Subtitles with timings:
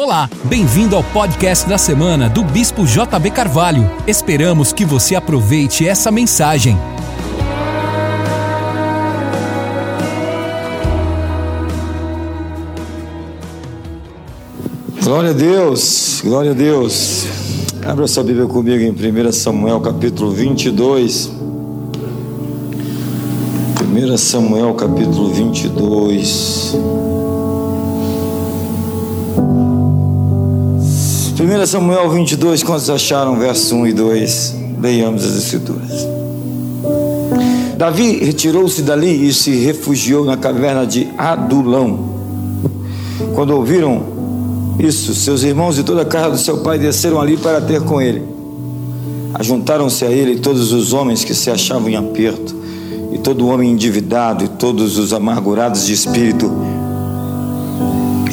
[0.00, 3.90] Olá, bem-vindo ao podcast da semana do Bispo JB Carvalho.
[4.06, 6.78] Esperamos que você aproveite essa mensagem.
[15.02, 17.26] Glória a Deus, glória a Deus.
[17.84, 21.32] Abra sua Bíblia comigo em 1 Samuel capítulo 22.
[23.82, 27.07] 1 Samuel capítulo 22.
[31.40, 34.54] 1 Samuel 22, quantos acharam verso 1 e 2?
[34.82, 36.04] Leiamos as Escrituras.
[37.76, 42.08] Davi retirou-se dali e se refugiou na caverna de Adulão.
[43.36, 44.02] Quando ouviram
[44.80, 48.02] isso, seus irmãos e toda a casa do seu pai desceram ali para ter com
[48.02, 48.24] ele.
[49.34, 52.52] Ajuntaram-se a ele todos os homens que se achavam em aperto,
[53.12, 56.50] e todo homem endividado, e todos os amargurados de espírito.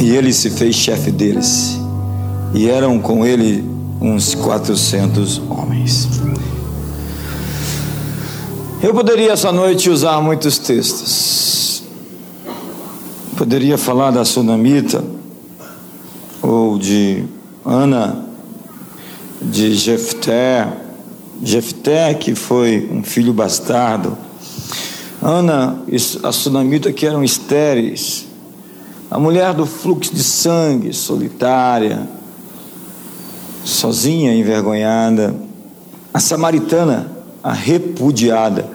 [0.01, 1.84] E ele se fez chefe deles
[2.55, 6.07] e eram com ele uns 400 homens.
[8.81, 11.83] Eu poderia essa noite usar muitos textos.
[13.35, 15.03] Poderia falar da Sunamita,
[16.41, 17.25] ou de
[17.65, 18.25] Ana,
[19.41, 20.65] de Jefté,
[21.43, 24.17] Jefté que foi um filho bastardo.
[25.21, 28.25] Ana e a Sunamita que eram estéreis.
[29.11, 32.07] A mulher do fluxo de sangue, solitária,
[33.65, 35.35] sozinha, envergonhada,
[36.13, 37.11] a samaritana,
[37.43, 38.69] a repudiada.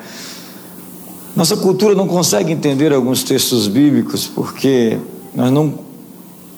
[1.34, 4.98] Nossa cultura não consegue entender alguns textos bíblicos porque
[5.34, 5.78] nós não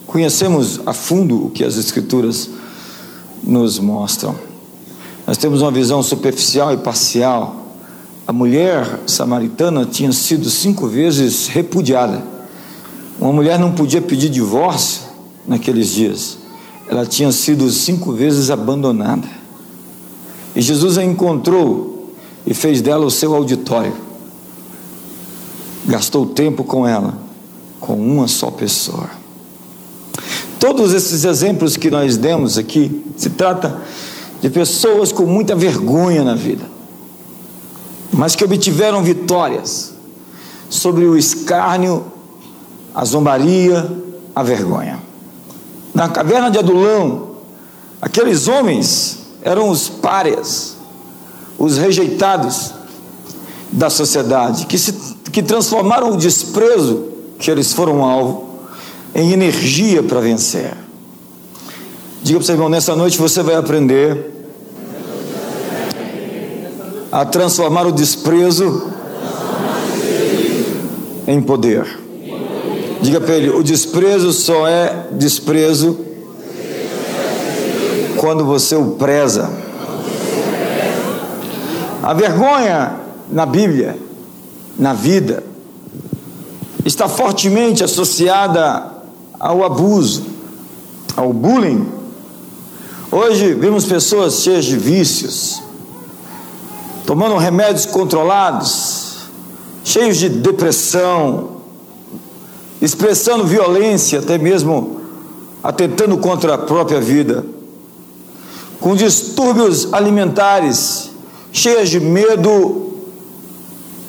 [0.07, 2.49] conhecemos a fundo o que as Escrituras
[3.45, 4.35] nos mostram.
[5.27, 7.77] Nós temos uma visão superficial e parcial.
[8.27, 12.23] A mulher samaritana tinha sido cinco vezes repudiada.
[13.21, 15.03] Uma mulher não podia pedir divórcio
[15.47, 16.42] naqueles dias
[16.93, 19.27] ela tinha sido cinco vezes abandonada.
[20.55, 22.13] E Jesus a encontrou
[22.47, 23.95] e fez dela o seu auditório.
[25.87, 27.17] Gastou tempo com ela,
[27.81, 29.09] com uma só pessoa.
[30.61, 33.81] Todos esses exemplos que nós demos aqui, se trata
[34.43, 36.67] de pessoas com muita vergonha na vida,
[38.13, 39.95] mas que obtiveram vitórias
[40.69, 42.05] sobre o escárnio,
[42.95, 43.91] a zombaria,
[44.35, 45.12] a vergonha
[45.95, 47.37] na caverna de Adulão,
[48.01, 50.77] aqueles homens eram os párias,
[51.59, 52.73] os rejeitados
[53.71, 54.93] da sociedade, que, se,
[55.31, 57.09] que transformaram o desprezo
[57.39, 58.53] que eles foram alvo
[59.15, 60.75] em energia para vencer.
[62.23, 64.31] Diga para o seu irmão, nessa noite você vai aprender
[67.11, 68.91] a transformar o desprezo
[71.27, 72.02] em poder.
[73.03, 75.99] Diga para ele: o desprezo só é desprezo
[78.17, 79.51] quando você o preza.
[82.01, 83.99] A vergonha na Bíblia,
[84.79, 85.43] na vida,
[86.85, 88.93] está fortemente associada
[89.39, 90.25] ao abuso,
[91.17, 91.85] ao bullying.
[93.11, 95.61] Hoje vemos pessoas cheias de vícios,
[97.05, 99.29] tomando remédios controlados,
[99.83, 101.62] cheios de depressão,
[102.83, 105.01] expressando violência, até mesmo
[105.63, 107.47] atentando contra a própria vida,
[108.81, 111.11] com distúrbios alimentares,
[111.53, 112.93] cheias de medo,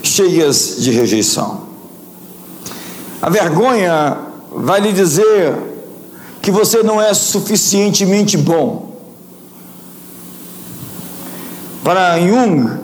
[0.01, 1.61] cheias de rejeição.
[3.21, 4.17] A vergonha
[4.51, 5.55] vai lhe dizer
[6.41, 8.97] que você não é suficientemente bom.
[11.83, 12.79] Para Jung,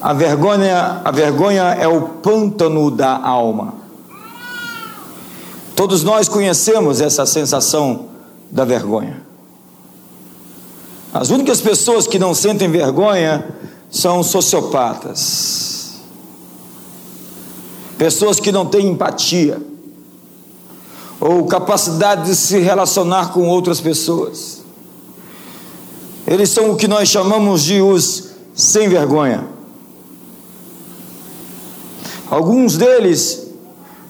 [0.00, 3.81] a vergonha, a vergonha é o pântano da alma.
[5.74, 8.06] Todos nós conhecemos essa sensação
[8.50, 9.22] da vergonha.
[11.12, 13.46] As únicas pessoas que não sentem vergonha
[13.90, 15.94] são sociopatas.
[17.98, 19.60] Pessoas que não têm empatia
[21.20, 24.62] ou capacidade de se relacionar com outras pessoas.
[26.26, 29.46] Eles são o que nós chamamos de os sem vergonha.
[32.30, 33.41] Alguns deles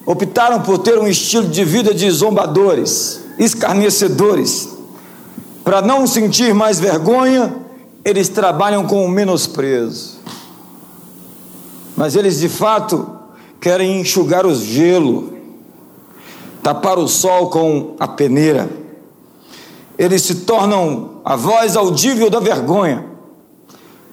[0.05, 4.69] optaram por ter um estilo de vida de zombadores, escarnecedores.
[5.65, 7.55] Para não sentir mais vergonha,
[8.05, 10.21] eles trabalham com o menosprezo.
[11.97, 13.19] Mas eles de fato
[13.61, 15.39] querem enxugar o gelo,
[16.63, 18.69] tapar o sol com a peneira.
[19.97, 23.07] Eles se tornam a voz audível da vergonha,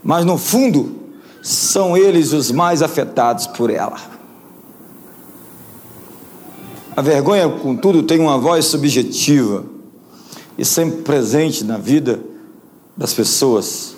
[0.03, 0.99] mas no fundo
[1.41, 4.18] são eles os mais afetados por ela.
[6.99, 9.63] A vergonha, contudo, tem uma voz subjetiva.
[10.57, 12.19] e sempre presente na vida
[12.97, 13.95] das pessoas.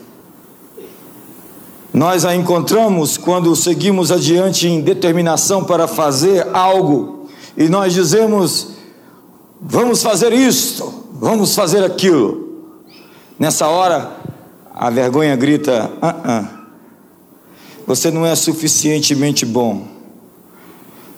[1.91, 7.27] Nós a encontramos quando seguimos adiante em determinação para fazer algo
[7.57, 8.67] e nós dizemos:
[9.59, 12.67] vamos fazer isto, vamos fazer aquilo.
[13.39, 14.15] Nessa hora,
[14.75, 16.47] a vergonha grita: ah, ah,
[17.87, 19.87] você não é suficientemente bom,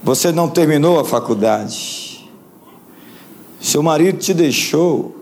[0.03, 2.29] você não terminou a faculdade,
[3.61, 5.15] seu marido te deixou,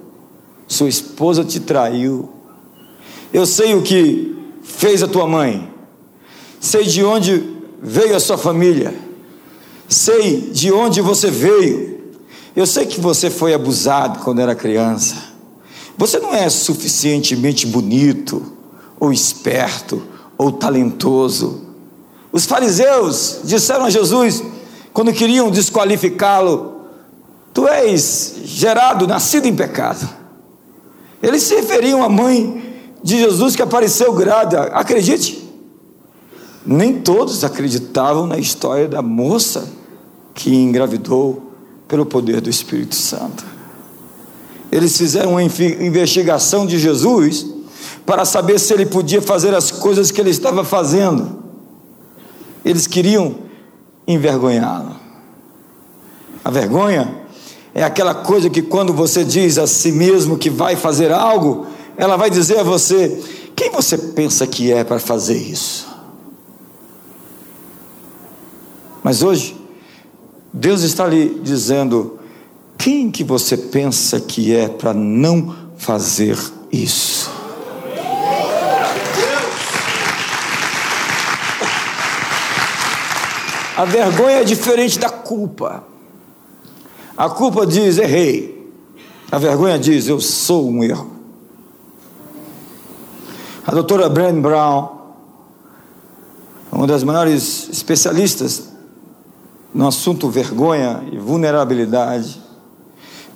[0.67, 2.29] sua esposa te traiu.
[3.31, 5.71] Eu sei o que fez a tua mãe,
[6.59, 7.43] sei de onde
[7.81, 8.93] veio a sua família,
[9.87, 12.01] sei de onde você veio.
[12.55, 15.15] Eu sei que você foi abusado quando era criança.
[15.97, 18.43] Você não é suficientemente bonito,
[18.99, 20.01] ou esperto,
[20.37, 21.61] ou talentoso.
[22.31, 24.43] Os fariseus disseram a Jesus,
[24.93, 26.81] quando queriam desqualificá-lo:
[27.53, 30.07] Tu és gerado, nascido em pecado.
[31.21, 32.61] Eles se referiam à mãe
[33.03, 34.63] de Jesus que apareceu grávida.
[34.63, 35.47] Acredite,
[36.65, 39.67] nem todos acreditavam na história da moça
[40.33, 41.51] que engravidou
[41.87, 43.45] pelo poder do Espírito Santo.
[44.71, 47.45] Eles fizeram uma investigação de Jesus
[48.05, 51.39] para saber se ele podia fazer as coisas que ele estava fazendo.
[52.63, 53.35] Eles queriam
[54.07, 54.95] envergonhá-lo.
[56.43, 57.13] A vergonha
[57.73, 62.17] é aquela coisa que quando você diz a si mesmo que vai fazer algo, ela
[62.17, 63.21] vai dizer a você:
[63.55, 65.87] quem você pensa que é para fazer isso?
[69.03, 69.55] Mas hoje,
[70.53, 72.19] Deus está lhe dizendo:
[72.77, 76.37] quem que você pensa que é para não fazer
[76.71, 77.40] isso?
[83.77, 85.83] A vergonha é diferente da culpa.
[87.15, 88.71] A culpa diz errei.
[89.31, 91.11] A vergonha diz eu sou um erro.
[93.65, 94.89] A doutora Brené Brown,
[96.71, 98.69] uma das maiores especialistas
[99.73, 102.40] no assunto vergonha e vulnerabilidade,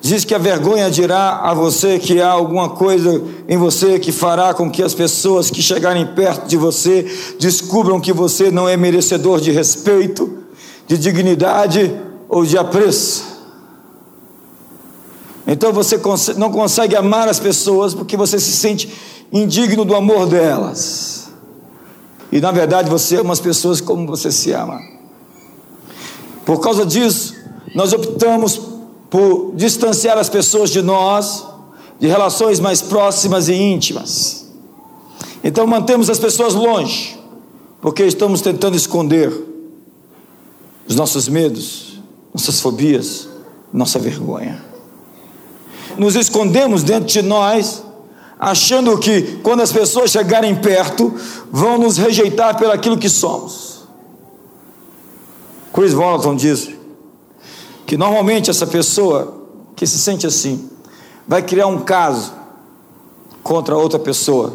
[0.05, 4.53] diz que a vergonha dirá a você que há alguma coisa em você que fará
[4.53, 9.41] com que as pessoas que chegarem perto de você descubram que você não é merecedor
[9.41, 10.43] de respeito,
[10.85, 11.91] de dignidade
[12.29, 13.23] ou de apreço.
[15.47, 15.99] Então você
[16.37, 18.87] não consegue amar as pessoas porque você se sente
[19.33, 21.31] indigno do amor delas.
[22.31, 24.79] E na verdade você ama as pessoas como você se ama.
[26.45, 27.33] Por causa disso,
[27.73, 28.74] nós optamos
[29.09, 31.45] por distanciar as pessoas de nós,
[31.99, 34.45] de relações mais próximas e íntimas.
[35.43, 37.19] Então mantemos as pessoas longe,
[37.81, 39.31] porque estamos tentando esconder
[40.87, 41.99] os nossos medos,
[42.33, 43.27] nossas fobias,
[43.71, 44.63] nossa vergonha.
[45.97, 47.83] Nos escondemos dentro de nós
[48.39, 51.13] achando que quando as pessoas chegarem perto,
[51.51, 53.85] vão nos rejeitar pelo aquilo que somos.
[55.73, 56.69] Chris Walton diz
[57.85, 59.41] que normalmente essa pessoa
[59.75, 60.69] que se sente assim
[61.27, 62.33] vai criar um caso
[63.43, 64.53] contra outra pessoa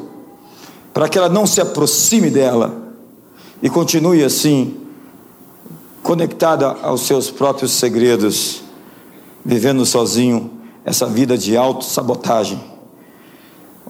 [0.92, 2.92] para que ela não se aproxime dela
[3.62, 4.76] e continue assim
[6.02, 8.62] conectada aos seus próprios segredos,
[9.44, 10.50] vivendo sozinho
[10.84, 12.70] essa vida de autossabotagem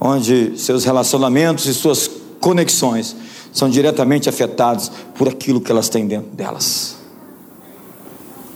[0.00, 3.14] onde seus relacionamentos e suas conexões
[3.52, 6.99] são diretamente afetados por aquilo que elas têm dentro delas.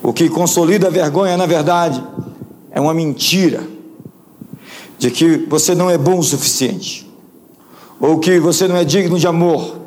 [0.05, 2.01] O que consolida a vergonha, na verdade,
[2.69, 3.67] é uma mentira
[4.99, 7.11] de que você não é bom o suficiente,
[7.99, 9.77] ou que você não é digno de amor,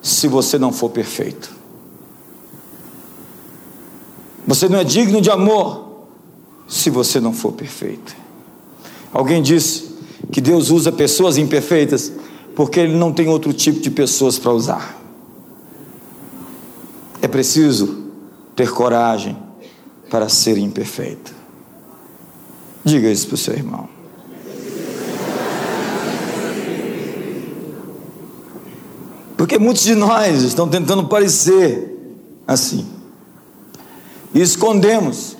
[0.00, 1.50] se você não for perfeito.
[4.46, 6.04] Você não é digno de amor
[6.68, 8.14] se você não for perfeito.
[9.12, 9.96] Alguém disse
[10.30, 12.12] que Deus usa pessoas imperfeitas,
[12.54, 14.96] porque Ele não tem outro tipo de pessoas para usar.
[17.20, 17.99] É preciso
[18.60, 19.38] ter coragem
[20.10, 21.34] para ser imperfeito.
[22.84, 23.88] Diga isso para o seu irmão.
[29.34, 31.96] Porque muitos de nós estão tentando parecer
[32.46, 32.86] assim.
[34.34, 35.38] E escondemos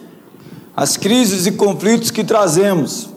[0.74, 3.10] as crises e conflitos que trazemos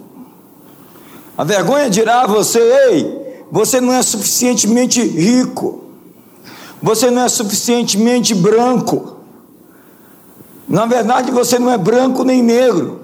[1.37, 5.85] a vergonha dirá a você: ei, você não é suficientemente rico,
[6.81, 9.12] você não é suficientemente branco.
[10.67, 13.01] Na verdade, você não é branco nem negro.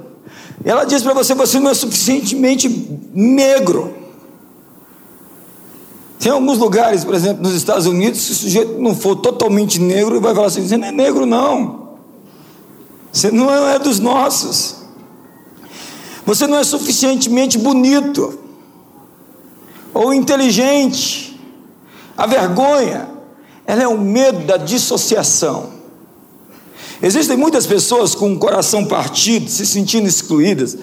[0.64, 2.70] Ela diz para você: você não é suficientemente
[3.14, 3.94] negro.
[6.20, 10.16] Tem alguns lugares, por exemplo, nos Estados Unidos, se o sujeito não for totalmente negro,
[10.16, 11.90] ele vai falar assim: você não é negro, não.
[13.12, 14.76] Você não é dos nossos.
[16.26, 18.38] Você não é suficientemente bonito
[19.94, 21.40] ou inteligente.
[22.16, 23.10] A vergonha,
[23.66, 25.79] ela é o medo da dissociação.
[27.02, 30.78] Existem muitas pessoas com o coração partido, se sentindo excluídas,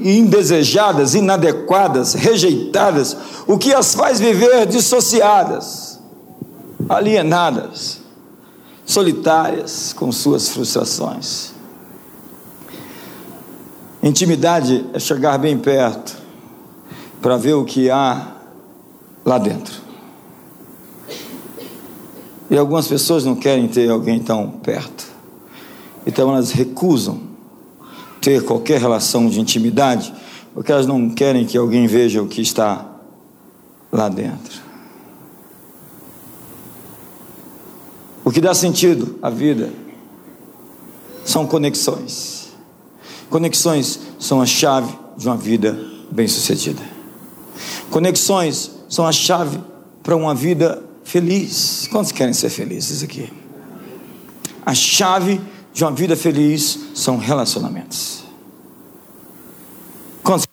[0.00, 6.00] indesejadas, inadequadas, rejeitadas, o que as faz viver dissociadas,
[6.88, 8.00] alienadas,
[8.86, 11.52] solitárias com suas frustrações.
[14.02, 16.16] Intimidade é chegar bem perto
[17.20, 18.32] para ver o que há
[19.24, 19.74] lá dentro.
[22.50, 25.09] E algumas pessoas não querem ter alguém tão perto.
[26.06, 27.20] Então elas recusam
[28.20, 30.12] ter qualquer relação de intimidade,
[30.54, 32.86] porque elas não querem que alguém veja o que está
[33.90, 34.60] lá dentro.
[38.24, 39.72] O que dá sentido à vida
[41.24, 42.50] são conexões.
[43.28, 45.78] Conexões são a chave de uma vida
[46.10, 46.82] bem-sucedida.
[47.90, 49.60] Conexões são a chave
[50.02, 51.88] para uma vida feliz.
[51.90, 53.32] Quantos querem ser felizes aqui?
[54.64, 55.40] A chave
[55.72, 58.24] de uma vida feliz são relacionamentos.
[60.22, 60.46] Quantos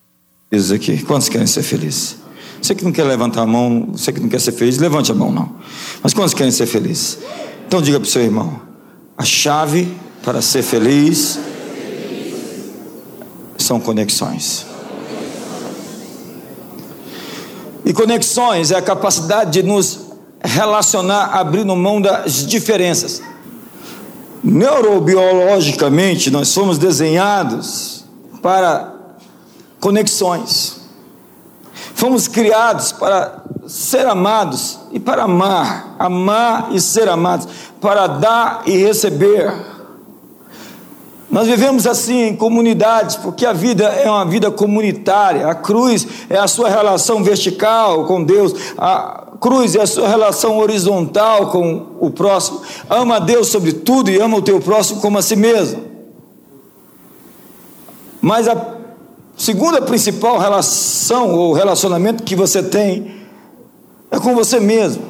[0.50, 1.04] felizes aqui?
[1.04, 2.18] Quantos querem ser felizes?
[2.62, 5.16] Você que não quer levantar a mão, você que não quer ser feliz, levante a
[5.16, 5.56] mão, não.
[6.02, 7.20] Mas quantos querem ser felizes?
[7.68, 8.60] Então diga para o seu irmão:
[9.18, 9.88] a chave
[10.24, 11.40] para ser feliz
[13.58, 14.66] são conexões.
[17.86, 20.08] E conexões é a capacidade de nos
[20.44, 23.22] relacionar abrindo mão das diferenças.
[24.44, 28.06] Neurobiologicamente, nós somos desenhados
[28.42, 28.94] para
[29.80, 30.82] conexões.
[31.94, 37.48] Fomos criados para ser amados e para amar, amar e ser amados,
[37.82, 39.54] para dar e receber.
[41.30, 45.48] Nós vivemos assim em comunidades, porque a vida é uma vida comunitária.
[45.48, 50.58] A cruz é a sua relação vertical com Deus, a cruz é a sua relação
[50.58, 52.62] horizontal com o próximo.
[52.90, 55.84] Ama a Deus sobre tudo e ama o teu próximo como a si mesmo.
[58.22, 58.76] Mas a
[59.36, 63.16] segunda principal relação ou relacionamento que você tem
[64.10, 65.04] é com você mesmo.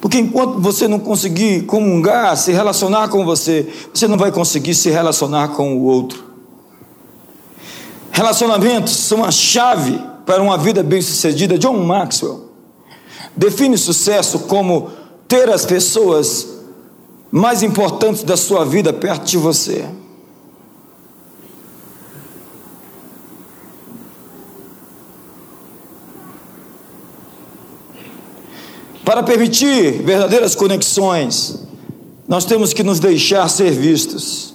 [0.00, 4.90] Porque enquanto você não conseguir comungar, se relacionar com você, você não vai conseguir se
[4.90, 6.24] relacionar com o outro.
[8.10, 11.58] Relacionamentos são a chave para uma vida bem-sucedida.
[11.58, 12.53] John Maxwell
[13.36, 14.90] define sucesso como
[15.26, 16.46] ter as pessoas
[17.30, 19.84] mais importantes da sua vida perto de você.
[29.04, 31.58] Para permitir verdadeiras conexões,
[32.26, 34.54] nós temos que nos deixar ser vistos.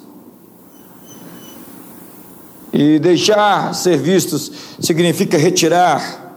[2.73, 6.28] E deixar ser vistos significa retirar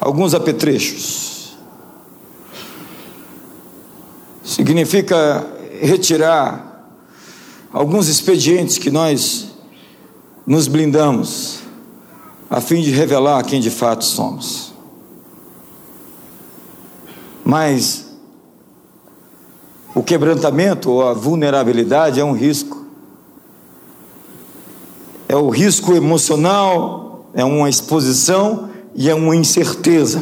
[0.00, 1.56] alguns apetrechos.
[4.44, 5.46] Significa
[5.80, 6.90] retirar
[7.72, 9.48] alguns expedientes que nós
[10.46, 11.60] nos blindamos
[12.48, 14.72] a fim de revelar quem de fato somos.
[17.44, 18.06] Mas
[19.94, 22.86] o quebrantamento ou a vulnerabilidade é um risco.
[25.28, 28.67] É o risco emocional, é uma exposição
[28.98, 30.20] e é uma incerteza.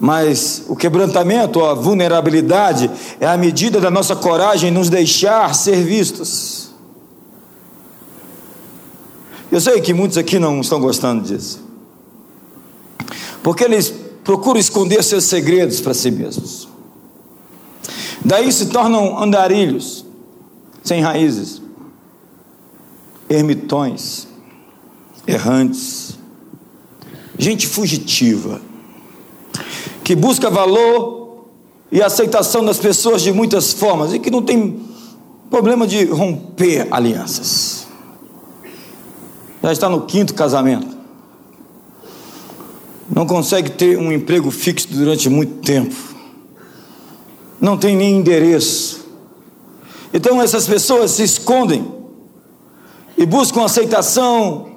[0.00, 5.84] Mas o quebrantamento, a vulnerabilidade, é a medida da nossa coragem em nos deixar ser
[5.84, 6.72] vistos.
[9.52, 11.62] Eu sei que muitos aqui não estão gostando disso.
[13.40, 16.68] Porque eles procuram esconder seus segredos para si mesmos.
[18.24, 20.04] Daí se tornam andarilhos,
[20.82, 21.62] sem raízes,
[23.30, 24.26] ermitões,
[25.24, 26.20] errantes,
[27.42, 28.60] gente fugitiva,
[30.04, 31.46] que busca valor
[31.90, 34.80] e aceitação das pessoas de muitas formas e que não tem
[35.50, 37.86] problema de romper alianças.
[39.62, 41.02] Já está no quinto casamento
[43.12, 45.94] não consegue ter um emprego fixo durante muito tempo,
[47.60, 49.02] não tem nem endereço.
[50.14, 51.86] Então essas pessoas se escondem
[53.16, 54.71] e buscam aceitação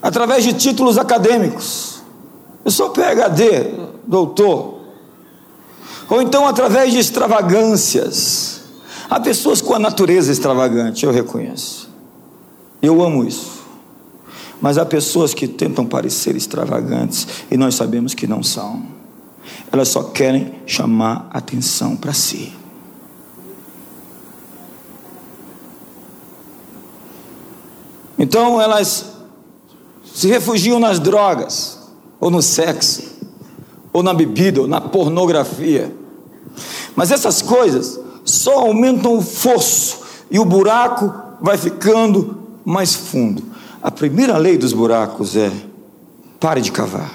[0.00, 2.02] através de títulos acadêmicos.
[2.64, 3.74] Eu sou PhD,
[4.06, 4.80] doutor.
[6.08, 8.60] Ou então através de extravagâncias.
[9.08, 11.88] Há pessoas com a natureza extravagante, eu reconheço.
[12.82, 13.64] Eu amo isso.
[14.60, 18.84] Mas há pessoas que tentam parecer extravagantes e nós sabemos que não são.
[19.70, 22.52] Elas só querem chamar atenção para si.
[28.18, 29.15] Então elas
[30.16, 31.78] se refugiam nas drogas,
[32.18, 33.02] ou no sexo,
[33.92, 35.94] ou na bebida, ou na pornografia.
[36.96, 39.98] Mas essas coisas só aumentam o fosso
[40.30, 43.42] e o buraco vai ficando mais fundo.
[43.82, 45.52] A primeira lei dos buracos é:
[46.40, 47.12] pare de cavar.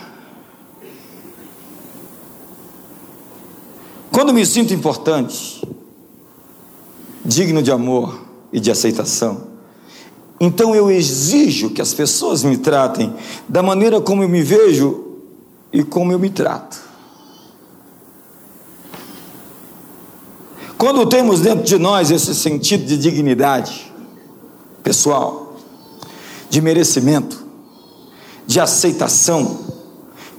[4.12, 5.67] Quando me sinto importante,
[7.25, 8.22] digno de amor
[8.53, 9.50] e de aceitação,
[10.43, 13.13] então eu exijo que as pessoas me tratem
[13.48, 15.19] da maneira como eu me vejo
[15.71, 16.81] e como eu me trato.
[20.79, 23.93] Quando temos dentro de nós esse sentido de dignidade
[24.81, 25.57] pessoal,
[26.50, 27.45] de merecimento,
[28.48, 29.60] de aceitação,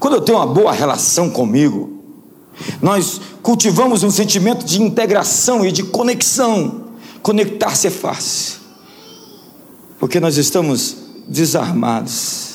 [0.01, 2.03] quando eu tenho uma boa relação comigo,
[2.83, 6.87] nós cultivamos um sentimento de integração e de conexão.
[7.23, 8.62] Conectar-se é fácil,
[10.03, 10.97] porque nós estamos
[11.29, 12.55] desarmados.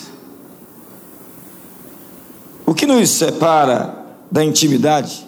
[2.66, 5.26] O que nos separa da intimidade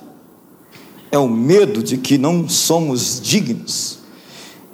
[1.09, 3.99] é o medo de que não somos dignos.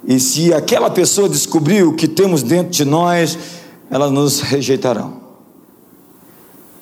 [0.04, 3.38] E se aquela pessoa descobrir o que temos dentro de nós,
[3.92, 5.20] elas nos rejeitarão.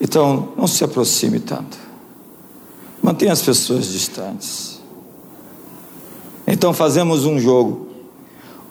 [0.00, 1.76] Então, não se aproxime tanto.
[3.02, 4.80] Mantenha as pessoas distantes.
[6.46, 7.86] Então fazemos um jogo,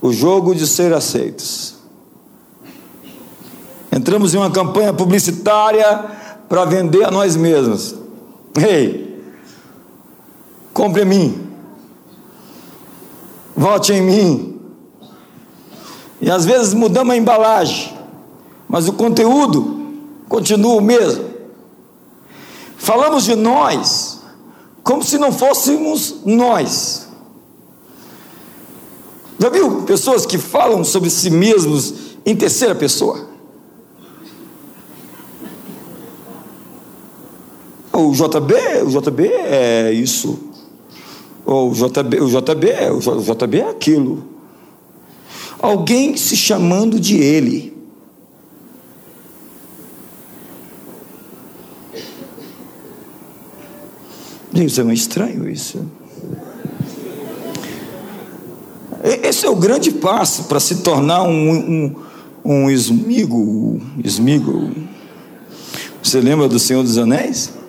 [0.01, 1.72] o jogo de ser aceitos.
[3.95, 6.03] Entramos em uma campanha publicitária
[6.49, 7.93] para vender a nós mesmos.
[8.57, 9.23] Ei,
[10.73, 11.47] compre mim,
[13.55, 14.59] vote em mim.
[16.19, 17.93] E às vezes mudamos a embalagem,
[18.67, 19.93] mas o conteúdo
[20.27, 21.25] continua o mesmo.
[22.75, 24.21] Falamos de nós,
[24.83, 27.09] como se não fôssemos nós.
[29.37, 31.93] Já viu pessoas que falam sobre si mesmos
[32.25, 33.32] em terceira pessoa?
[37.93, 40.39] O JB, o JB é isso.
[41.45, 44.23] O JB, o JB, o JB é aquilo.
[45.59, 47.71] Alguém se chamando de ele.
[54.51, 55.85] Gente, é muito estranho isso.
[59.03, 61.95] Esse é o grande passo para se tornar um, um,
[62.43, 64.71] um esmigo, esmigo.
[66.01, 67.62] Você lembra do Senhor dos Anéis?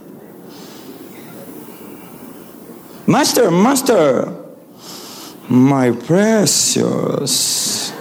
[3.07, 4.33] Master, Master,
[5.49, 7.93] my precious.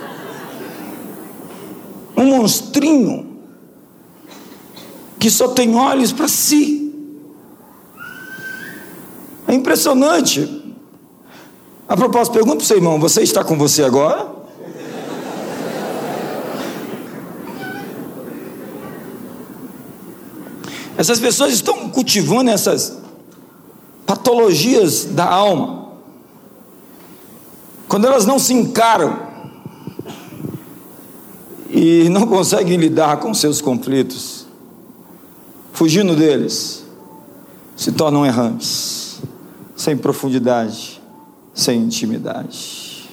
[2.16, 3.34] Um monstrinho
[5.20, 6.94] que só tem olhos para si.
[9.48, 10.62] É impressionante.
[11.88, 14.32] A propósito, pergunta para o seu irmão: você está com você agora?
[20.98, 23.03] Essas pessoas estão cultivando essas
[24.06, 25.90] patologias da alma.
[27.88, 29.20] Quando elas não se encaram
[31.70, 34.46] e não conseguem lidar com seus conflitos,
[35.72, 36.86] fugindo deles,
[37.76, 39.22] se tornam errantes
[39.76, 41.02] sem profundidade,
[41.54, 43.10] sem intimidade.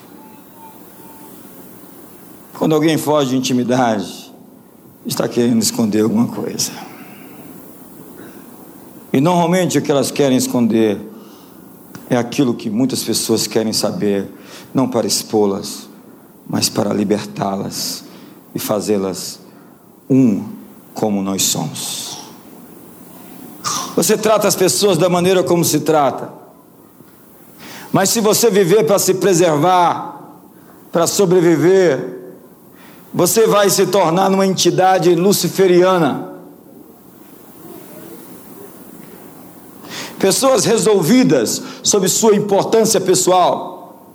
[2.54, 4.30] Quando alguém foge de intimidade,
[5.06, 6.89] está querendo esconder alguma coisa.
[9.12, 11.00] E normalmente o que elas querem esconder
[12.08, 14.28] é aquilo que muitas pessoas querem saber,
[14.72, 15.88] não para expô-las,
[16.48, 18.04] mas para libertá-las
[18.54, 19.40] e fazê-las
[20.08, 20.44] um
[20.92, 22.18] como nós somos.
[23.94, 26.32] Você trata as pessoas da maneira como se trata.
[27.92, 30.20] Mas se você viver para se preservar,
[30.92, 32.18] para sobreviver,
[33.12, 36.29] você vai se tornar uma entidade luciferiana.
[40.20, 44.06] Pessoas resolvidas sobre sua importância pessoal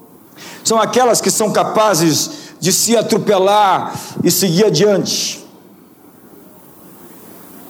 [0.63, 5.44] são aquelas que são capazes de se atropelar e seguir adiante.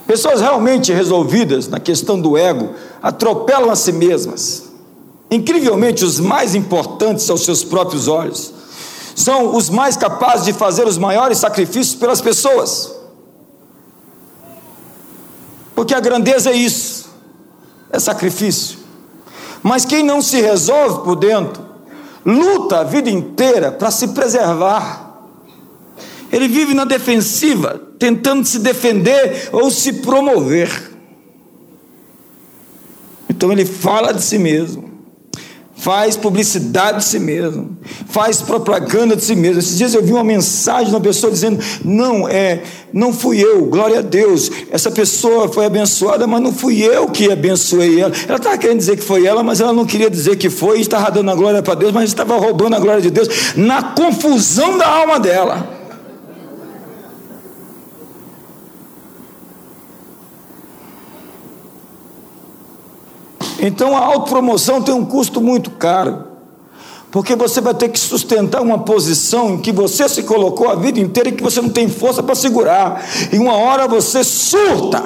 [0.06, 4.63] Pessoas realmente resolvidas na questão do ego atropelam a si mesmas.
[5.32, 8.54] Incrivelmente, os mais importantes aos seus próprios olhos
[9.15, 12.93] são os mais capazes de fazer os maiores sacrifícios pelas pessoas.
[15.74, 17.04] Porque a grandeza é isso,
[17.95, 18.79] é sacrifício.
[19.62, 21.63] Mas quem não se resolve por dentro,
[22.25, 25.03] luta a vida inteira para se preservar.
[26.31, 30.91] Ele vive na defensiva, tentando se defender ou se promover.
[33.29, 34.94] Então ele fala de si mesmo
[35.86, 39.60] faz publicidade de si mesmo, faz propaganda de si mesmo.
[39.60, 43.67] Esses dias eu vi uma mensagem de uma pessoa dizendo: Não, é, não fui eu,
[43.67, 44.50] glória a Deus.
[44.71, 48.12] Essa pessoa foi abençoada, mas não fui eu que abençoei ela.
[48.28, 51.12] Ela estava querendo dizer que foi ela, mas ela não queria dizer que foi, estava
[51.12, 54.88] dando a glória para Deus, mas estava roubando a glória de Deus na confusão da
[54.88, 55.74] alma dela.
[63.59, 66.25] Então a autopromoção tem um custo muito caro,
[67.11, 70.99] porque você vai ter que sustentar uma posição em que você se colocou a vida
[70.99, 75.03] inteira e que você não tem força para segurar, e uma hora você surta.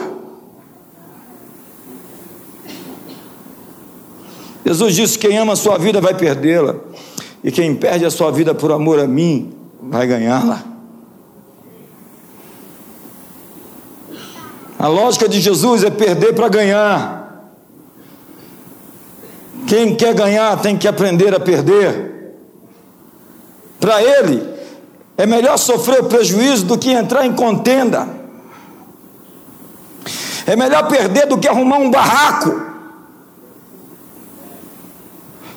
[4.65, 6.75] Jesus disse: Quem ama a sua vida vai perdê-la,
[7.43, 10.63] e quem perde a sua vida por amor a mim vai ganhá-la.
[14.77, 17.18] A lógica de Jesus é perder para ganhar.
[19.69, 22.34] Quem quer ganhar tem que aprender a perder.
[23.79, 24.43] Para ele,
[25.15, 28.08] é melhor sofrer o prejuízo do que entrar em contenda.
[30.47, 32.60] É melhor perder do que arrumar um barraco.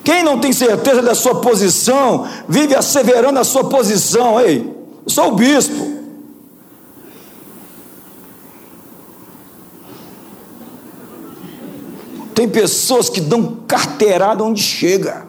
[0.05, 4.39] Quem não tem certeza da sua posição, vive asseverando a sua posição.
[4.39, 4.59] Ei,
[5.07, 6.02] eu sou o bispo.
[12.43, 15.25] Tem pessoas que dão carteirada onde chega.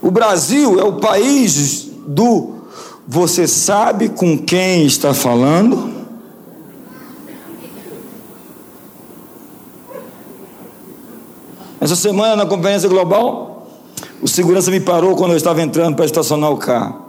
[0.00, 2.54] O Brasil é o país do
[3.04, 5.92] você sabe com quem está falando?
[11.80, 13.66] Essa semana na conferência global,
[14.22, 17.06] o segurança me parou quando eu estava entrando para estacionar o carro.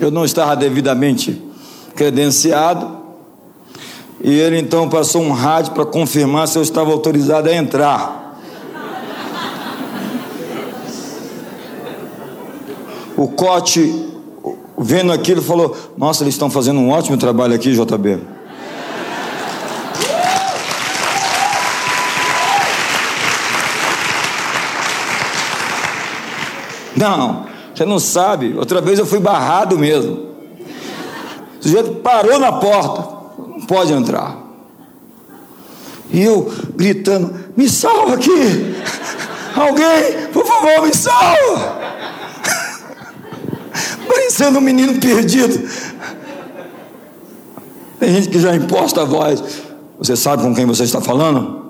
[0.00, 1.49] Eu não estava devidamente
[2.00, 2.98] credenciado.
[4.24, 8.38] E ele então passou um rádio para confirmar se eu estava autorizado a entrar.
[13.18, 14.08] O Cote,
[14.78, 18.18] vendo aquilo, falou: Nossa, eles estão fazendo um ótimo trabalho aqui, JB.
[26.96, 28.54] Não, você não sabe.
[28.56, 30.29] Outra vez eu fui barrado mesmo.
[31.60, 33.04] O sujeito parou na porta,
[33.38, 34.38] não pode entrar.
[36.10, 38.30] E eu gritando: Me salva aqui!
[39.54, 41.78] Alguém, por favor, me salva!
[44.08, 45.68] Parecendo um menino perdido.
[47.98, 49.42] Tem gente que já imposta a voz.
[49.98, 51.60] Você sabe com quem você está falando?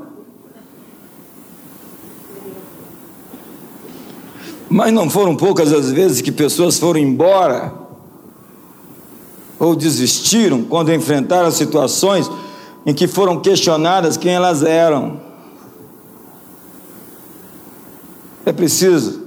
[4.68, 7.80] Mas não foram poucas as vezes que pessoas foram embora
[9.61, 12.31] ou desistiram quando enfrentaram situações
[12.87, 15.20] em que foram questionadas quem elas eram.
[18.46, 19.23] É preciso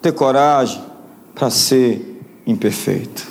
[0.00, 0.80] ter coragem
[1.34, 3.26] para ser imperfeito.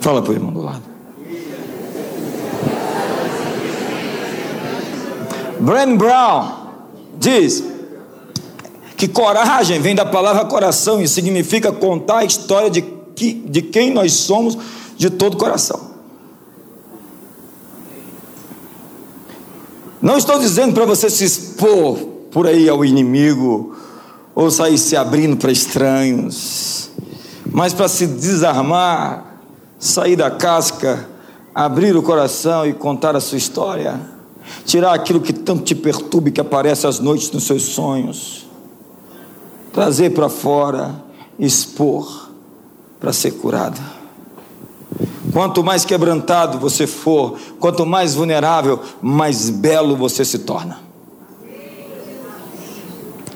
[0.00, 0.82] Fala para o irmão do lado.
[5.60, 6.68] Brent Brown
[7.16, 7.77] diz
[8.98, 13.94] que coragem vem da palavra coração e significa contar a história de, que, de quem
[13.94, 14.58] nós somos
[14.96, 15.80] de todo coração.
[20.02, 21.96] Não estou dizendo para você se expor
[22.32, 23.76] por aí ao inimigo
[24.34, 26.90] ou sair se abrindo para estranhos,
[27.52, 29.40] mas para se desarmar,
[29.78, 31.08] sair da casca,
[31.54, 34.00] abrir o coração e contar a sua história,
[34.64, 38.47] tirar aquilo que tanto te perturba e que aparece às noites nos seus sonhos
[39.78, 40.92] trazer para fora,
[41.38, 42.30] expor
[42.98, 43.78] para ser curada.
[45.32, 50.80] Quanto mais quebrantado você for, quanto mais vulnerável, mais belo você se torna.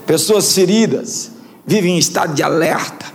[0.04, 1.30] Pessoas feridas
[1.64, 3.06] vivem em estado de alerta.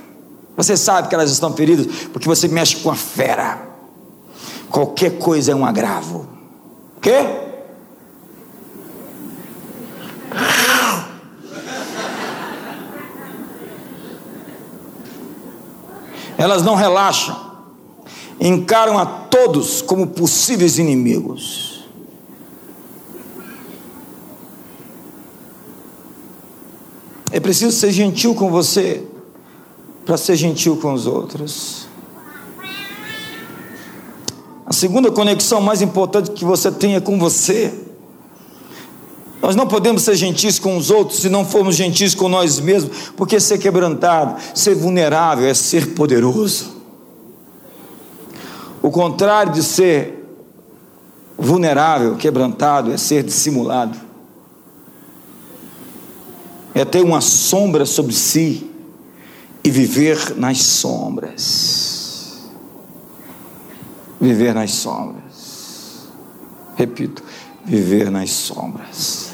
[0.55, 3.61] Você sabe que elas estão feridas porque você mexe com a fera.
[4.71, 6.25] Qualquer coisa é um agravo.
[7.01, 7.46] Quê?
[16.37, 17.35] Elas não relaxam,
[18.39, 21.83] encaram a todos como possíveis inimigos.
[27.31, 29.03] É preciso ser gentil com você
[30.05, 31.87] para ser gentil com os outros.
[34.65, 37.86] A segunda conexão mais importante que você tem é com você.
[39.41, 43.11] Nós não podemos ser gentis com os outros se não formos gentis com nós mesmos,
[43.15, 46.75] porque ser quebrantado, ser vulnerável é ser poderoso.
[48.81, 50.17] O contrário de ser
[51.37, 53.97] vulnerável, quebrantado, é ser dissimulado.
[56.73, 58.69] É ter uma sombra sobre si
[59.63, 62.49] e viver nas sombras.
[64.19, 66.07] Viver nas sombras.
[66.75, 67.23] Repito,
[67.65, 69.26] viver nas sombras.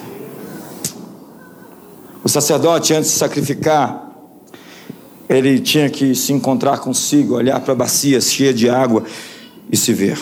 [2.23, 4.11] O sacerdote, antes de sacrificar,
[5.27, 9.03] ele tinha que se encontrar consigo, olhar para a bacia cheia de água
[9.71, 10.17] e se ver.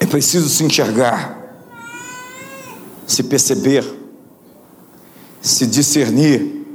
[0.00, 1.38] É preciso se enxergar,
[3.06, 3.84] se perceber,
[5.40, 6.66] se discernir,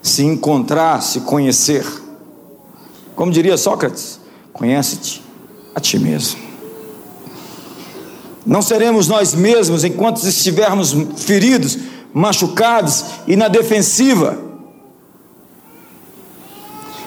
[0.00, 1.84] se encontrar, se conhecer.
[3.14, 4.18] Como diria Sócrates,
[4.52, 5.22] conhece-te
[5.74, 6.40] a ti mesmo.
[8.44, 11.78] Não seremos nós mesmos enquanto estivermos feridos,
[12.12, 14.52] machucados e na defensiva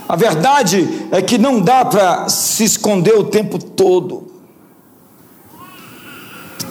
[0.07, 4.27] a verdade é que não dá para se esconder o tempo todo.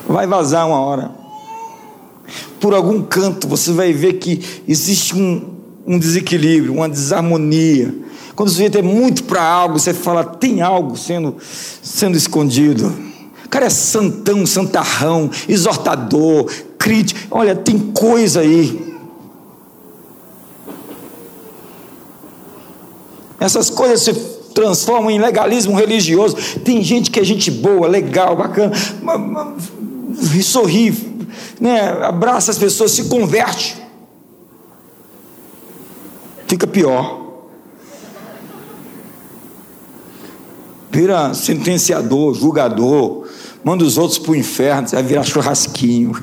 [0.06, 1.10] Vai vazar uma hora.
[2.60, 5.52] Por algum canto você vai ver que existe um,
[5.84, 7.92] um desequilíbrio, uma desarmonia.
[8.36, 11.36] Quando você tem muito para algo, você fala, tem algo sendo,
[11.82, 12.94] sendo escondido.
[13.44, 17.20] O cara é santão, santarrão, exortador, crítico.
[17.30, 18.94] Olha, tem coisa aí.
[23.38, 24.14] Essas coisas se
[24.54, 26.36] transformam em legalismo religioso.
[26.64, 28.72] Tem gente que é gente boa, legal, bacana,
[30.42, 30.92] sorri,
[31.60, 33.76] né, abraça as pessoas, se converte.
[36.46, 37.23] Fica pior.
[40.94, 43.26] Vira sentenciador, julgador,
[43.64, 46.12] manda os outros para o inferno, vai virar churrasquinho.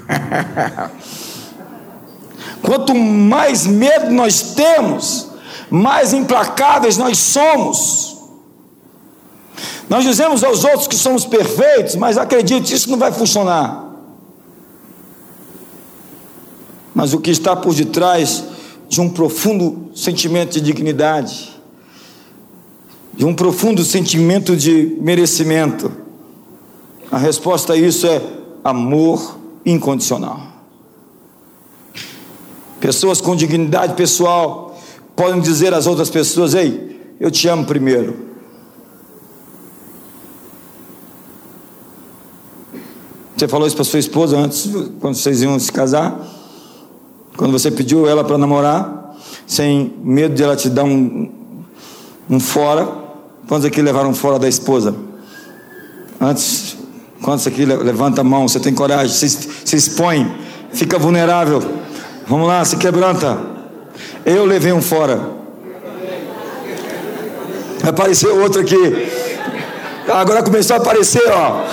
[2.64, 5.28] Quanto mais medo nós temos,
[5.70, 8.16] mais implacáveis nós somos.
[9.90, 13.92] Nós dizemos aos outros que somos perfeitos, mas acredite, isso não vai funcionar.
[16.96, 18.46] Mas o que está por detrás
[18.88, 21.61] de um profundo sentimento de dignidade,
[23.22, 25.92] de um profundo sentimento de merecimento,
[27.12, 28.20] a resposta a isso é
[28.64, 30.42] amor incondicional.
[32.80, 34.76] Pessoas com dignidade pessoal
[35.16, 38.18] podem dizer às outras pessoas: Ei, eu te amo primeiro.
[43.38, 44.68] Você falou isso para sua esposa antes,
[45.00, 46.28] quando vocês iam se casar?
[47.38, 51.30] Quando você pediu ela para namorar, sem medo de ela te dar um,
[52.28, 53.01] um fora.
[53.52, 54.96] Quantos aqui levaram fora da esposa?
[56.22, 56.78] Antes,
[57.22, 58.48] quantos aqui levanta a mão?
[58.48, 60.26] Você tem coragem, se, se expõe,
[60.72, 61.62] fica vulnerável.
[62.26, 63.38] Vamos lá, se quebranta.
[64.26, 65.20] Eu levei um fora.
[67.86, 69.12] Apareceu outro aqui.
[70.08, 71.66] Agora começou a aparecer, ó.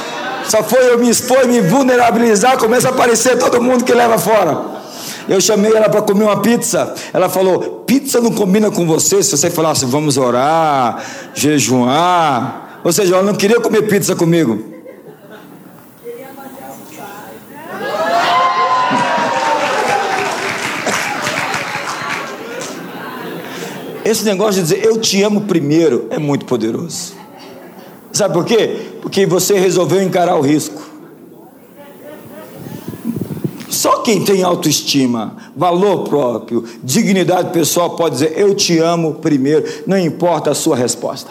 [0.49, 4.78] Só foi eu me expor me vulnerabilizar, começa a aparecer todo mundo que leva fora.
[5.29, 6.95] Eu chamei ela para comer uma pizza.
[7.13, 12.81] Ela falou: pizza não combina com você se você falasse, vamos orar, jejuar.
[12.83, 14.79] Ou seja, ela não queria comer pizza comigo.
[24.05, 27.13] Esse negócio de dizer eu te amo primeiro é muito poderoso.
[28.11, 28.93] Sabe por quê?
[29.03, 30.98] Porque você resolveu encarar o risco.
[33.71, 39.99] Só quem tem autoestima, valor próprio, dignidade pessoal pode dizer eu te amo primeiro, não
[39.99, 41.31] importa a sua resposta.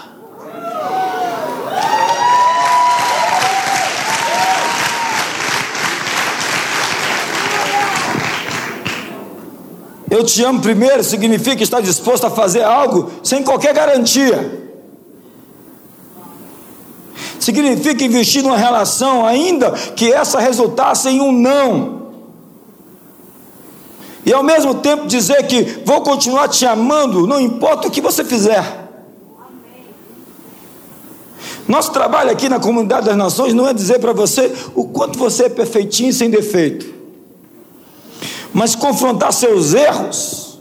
[10.09, 14.67] Eu te amo primeiro significa estar disposto a fazer algo sem qualquer garantia.
[17.39, 21.96] Significa investir numa relação ainda que essa resultasse em um não.
[24.27, 28.23] E ao mesmo tempo dizer que vou continuar te amando, não importa o que você
[28.23, 28.85] fizer.
[31.67, 35.45] Nosso trabalho aqui na comunidade das nações não é dizer para você o quanto você
[35.45, 36.97] é perfeitinho sem defeito
[38.57, 40.57] mas confrontar seus erros.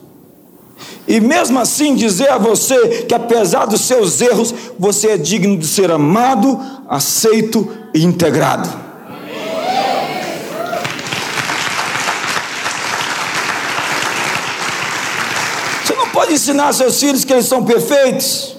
[1.08, 5.66] E mesmo assim dizer a você que apesar dos seus erros, você é digno de
[5.66, 8.68] ser amado, aceito e integrado.
[15.82, 18.56] Você não pode ensinar seus filhos que eles são perfeitos,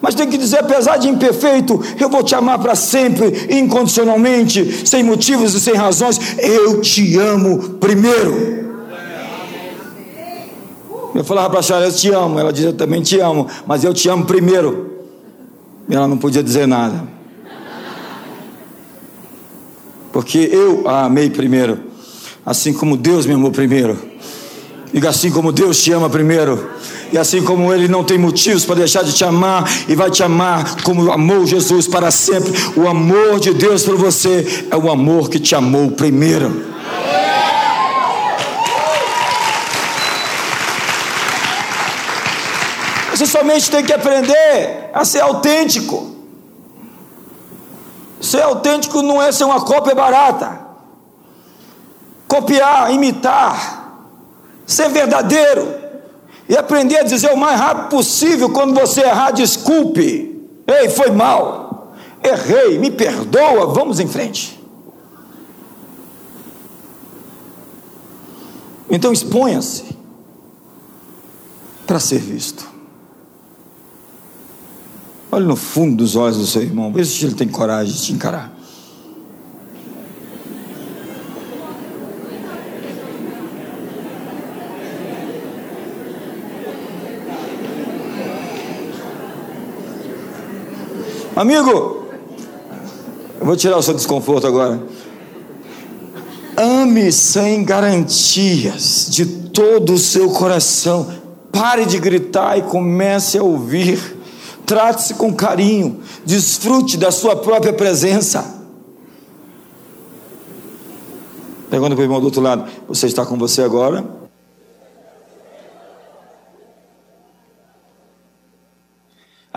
[0.00, 5.02] Mas tem que dizer, apesar de imperfeito, eu vou te amar para sempre, incondicionalmente, sem
[5.02, 6.20] motivos e sem razões.
[6.38, 8.68] Eu te amo primeiro.
[11.12, 12.38] Eu falava para a Charles, eu te amo.
[12.38, 15.00] Ela dizia, eu também te amo, mas eu te amo primeiro.
[15.88, 17.02] E ela não podia dizer nada.
[20.12, 21.80] Porque eu a amei primeiro,
[22.46, 23.98] assim como Deus me amou primeiro.
[24.92, 26.77] Diga assim como Deus te ama primeiro.
[27.12, 30.22] E assim como Ele não tem motivos para deixar de te amar, e vai te
[30.22, 32.52] amar como amou Jesus para sempre.
[32.76, 36.66] O amor de Deus por você é o amor que te amou primeiro.
[43.10, 46.14] Você somente tem que aprender a ser autêntico.
[48.20, 50.60] Ser autêntico não é ser uma cópia barata.
[52.28, 54.04] Copiar, imitar,
[54.66, 55.87] ser verdadeiro
[56.48, 60.48] e aprender a dizer o mais rápido possível quando você errar, desculpe.
[60.66, 61.94] Ei, foi mal.
[62.22, 64.58] Errei, me perdoa, vamos em frente.
[68.90, 69.96] Então exponha-se
[71.86, 72.66] para ser visto.
[75.30, 78.12] Olhe no fundo dos olhos do seu irmão, veja se ele tem coragem de te
[78.14, 78.57] encarar.
[91.38, 92.02] Amigo,
[93.38, 94.82] eu vou tirar o seu desconforto agora.
[96.56, 101.06] Ame sem garantias, de todo o seu coração.
[101.52, 104.16] Pare de gritar e comece a ouvir.
[104.66, 108.44] Trate-se com carinho, desfrute da sua própria presença.
[111.70, 114.04] Pergunta para o irmão do outro lado: Você está com você agora?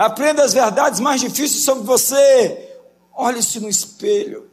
[0.02, 2.76] Aprenda as verdades mais difíceis sobre você.
[3.12, 4.50] Olhe-se no espelho.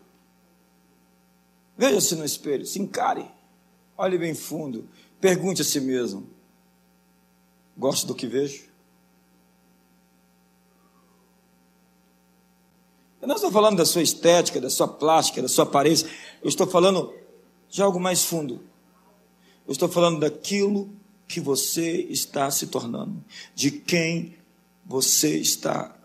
[1.75, 3.25] Veja-se no espelho, se encare.
[3.97, 4.87] Olhe bem fundo.
[5.19, 6.29] Pergunte a si mesmo:
[7.75, 8.69] Gosto do que vejo?
[13.19, 16.07] Eu não estou falando da sua estética, da sua plástica, da sua aparência.
[16.43, 17.11] Eu estou falando
[17.67, 18.61] de algo mais fundo.
[19.65, 20.93] Eu estou falando daquilo
[21.27, 23.23] que você está se tornando,
[23.55, 24.38] de quem
[24.89, 25.95] você está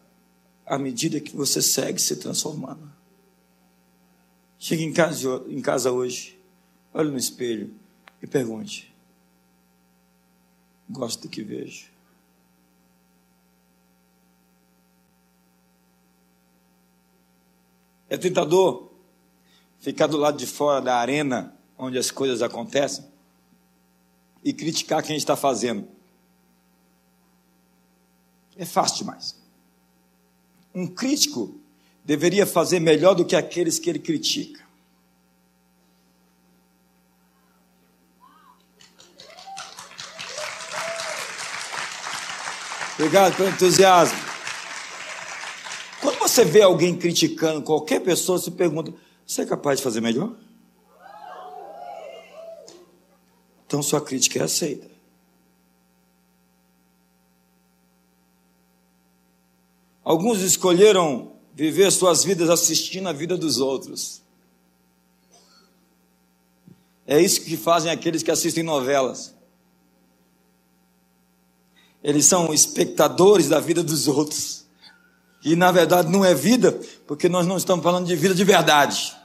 [0.67, 2.93] à medida que você segue se transformando.
[4.59, 6.39] Chegue em casa, em casa hoje,
[6.93, 7.75] olhe no espelho
[8.23, 8.95] e pergunte:
[10.89, 11.91] Gosto do que vejo?
[18.11, 18.93] É tentador
[19.81, 23.07] ficar do lado de fora da arena onde as coisas acontecem
[24.45, 25.89] e criticar quem está fazendo.
[28.57, 29.37] É fácil demais.
[30.75, 31.61] Um crítico
[32.05, 34.63] deveria fazer melhor do que aqueles que ele critica.
[42.97, 44.35] Obrigado pelo entusiasmo
[46.35, 48.93] você vê alguém criticando qualquer pessoa, se pergunta:
[49.25, 50.35] você é capaz de fazer melhor?
[53.67, 54.94] Então sua crítica é aceita.
[60.05, 64.23] Alguns escolheram viver suas vidas assistindo a vida dos outros.
[67.07, 69.35] É isso que fazem aqueles que assistem novelas.
[72.03, 74.67] Eles são espectadores da vida dos outros.
[75.43, 76.73] E na verdade não é vida,
[77.07, 79.17] porque nós não estamos falando de vida de verdade.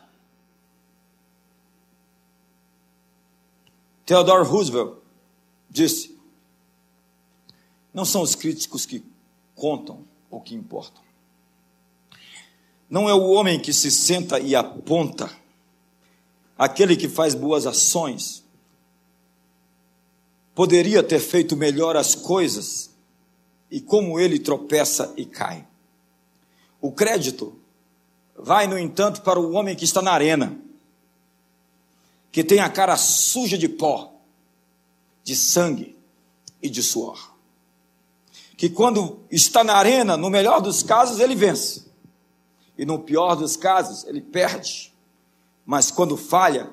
[4.06, 4.96] Theodore Roosevelt
[5.70, 6.18] disse:
[7.94, 9.04] Não são os críticos que
[9.56, 11.02] contam ou que importam.
[12.90, 15.30] Não é o homem que se senta e aponta,
[16.58, 18.44] aquele que faz boas ações.
[20.56, 22.90] Poderia ter feito melhor as coisas,
[23.72, 25.68] e como ele tropeça e cai.
[26.82, 27.60] O crédito
[28.36, 30.60] vai, no entanto, para o homem que está na arena,
[32.32, 34.14] que tem a cara suja de pó,
[35.24, 35.96] de sangue
[36.62, 37.36] e de suor.
[38.60, 41.86] Que quando está na arena, no melhor dos casos, ele vence,
[42.78, 44.94] e no pior dos casos, ele perde,
[45.66, 46.70] mas quando falha,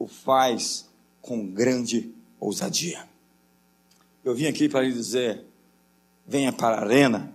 [0.00, 3.08] o faz com grande ousadia.
[4.24, 5.46] Eu vim aqui para lhe dizer:
[6.26, 7.32] venha para a arena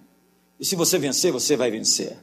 [0.60, 2.18] e se você vencer, você vai vencer.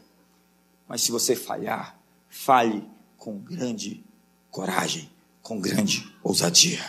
[0.87, 1.99] Mas se você falhar,
[2.29, 2.87] fale
[3.17, 4.05] com grande
[4.51, 5.11] coragem,
[5.41, 6.85] com grande ousadia.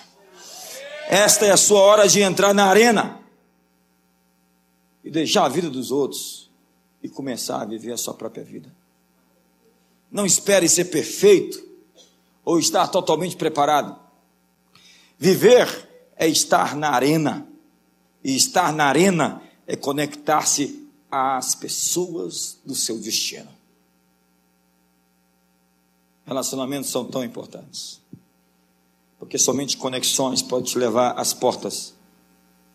[1.07, 3.23] Esta é a sua hora de entrar na arena
[5.06, 6.49] e deixar a vida dos outros
[7.03, 8.76] e começar a viver a sua própria vida.
[10.12, 11.64] Não espere ser perfeito
[12.43, 13.95] ou estar totalmente preparado.
[15.20, 17.47] Viver é estar na arena.
[18.24, 23.49] E estar na arena é conectar-se às pessoas do seu destino.
[26.26, 28.01] Relacionamentos são tão importantes.
[29.20, 31.93] Porque somente conexões podem te levar às portas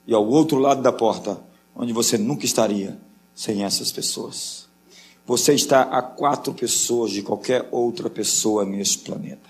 [0.06, 2.98] e ao outro lado da porta, onde você nunca estaria
[3.34, 4.68] sem essas pessoas.
[5.26, 9.48] Você está a quatro pessoas de qualquer outra pessoa neste planeta.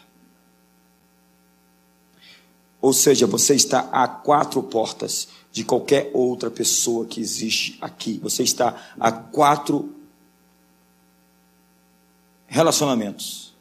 [2.80, 8.18] Ou seja, você está a quatro portas de qualquer outra pessoa que existe aqui.
[8.22, 9.94] Você está a quatro
[12.46, 13.54] relacionamentos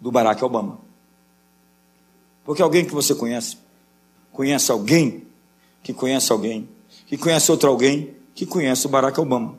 [0.00, 0.80] do Barack Obama.
[2.44, 3.58] Porque alguém que você conhece,
[4.32, 5.26] conhece alguém
[5.82, 6.68] que conhece alguém,
[7.10, 9.58] que conhece outro alguém que conhece o Barack Obama.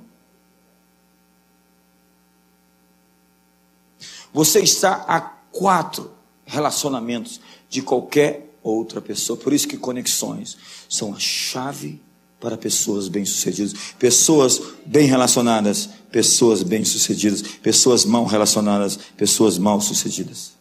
[4.34, 6.12] Você está a quatro
[6.46, 9.36] relacionamentos de qualquer outra pessoa.
[9.36, 12.02] Por isso que conexões são a chave
[12.40, 13.74] para pessoas bem-sucedidas.
[14.00, 17.42] Pessoas bem relacionadas, pessoas bem-sucedidas.
[17.42, 20.54] Pessoas mal relacionadas, pessoas mal-sucedidas.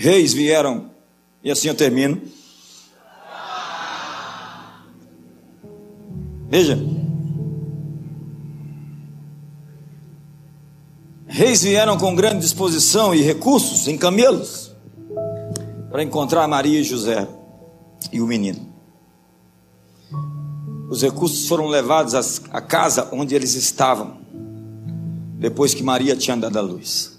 [0.00, 0.92] Reis vieram,
[1.42, 2.22] e assim eu termino.
[6.48, 6.78] Veja,
[11.26, 14.70] Reis vieram com grande disposição e recursos em camelos
[15.90, 17.26] para encontrar Maria e José
[18.12, 18.72] e o menino.
[20.88, 22.14] Os recursos foram levados
[22.52, 24.18] à casa onde eles estavam,
[25.40, 27.17] depois que Maria tinha dado a luz.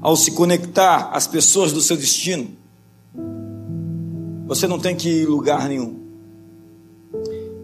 [0.00, 2.50] Ao se conectar às pessoas do seu destino,
[4.46, 5.98] você não tem que ir lugar nenhum.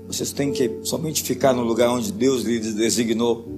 [0.07, 3.55] Você tem que somente ficar no lugar onde Deus lhe designou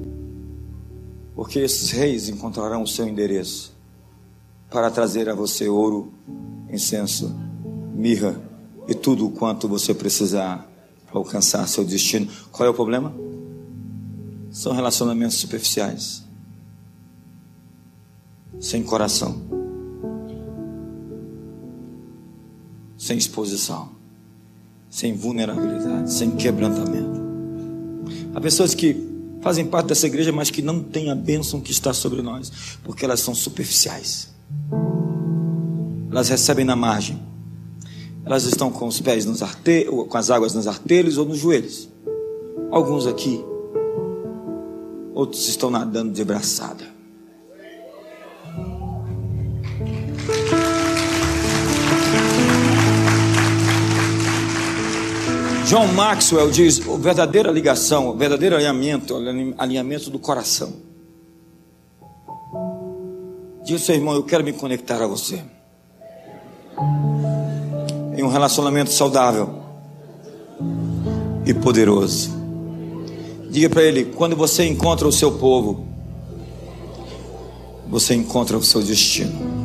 [1.36, 3.76] porque esses reis encontrarão o seu endereço
[4.70, 6.10] para trazer a você ouro,
[6.72, 7.30] incenso,
[7.94, 8.40] mirra
[8.88, 10.66] e tudo o quanto você precisar
[11.06, 12.26] para alcançar seu destino.
[12.50, 13.14] Qual é o problema?
[14.50, 16.24] São relacionamentos superficiais,
[18.60, 19.42] sem coração,
[22.96, 23.90] sem exposição,
[24.88, 27.20] sem vulnerabilidade, sem quebrantamento.
[28.34, 28.96] Há pessoas que
[29.42, 33.04] fazem parte dessa igreja, mas que não têm a bênção que está sobre nós, porque
[33.04, 34.34] elas são superficiais.
[36.10, 37.20] Elas recebem na margem.
[38.24, 41.88] Elas estão com os pés nos artelhos, com as águas nos artelhos ou nos joelhos.
[42.70, 43.44] Alguns aqui,
[45.14, 46.95] outros estão nadando de braçada.
[55.66, 60.72] John Maxwell diz: a verdadeira ligação, o verdadeiro alinhamento, o alinhamento do coração.
[63.64, 65.42] Diz seu irmão: Eu quero me conectar a você.
[68.16, 69.60] Em um relacionamento saudável
[71.44, 72.30] e poderoso.
[73.50, 75.84] Diga para ele: quando você encontra o seu povo,
[77.88, 79.55] você encontra o seu destino.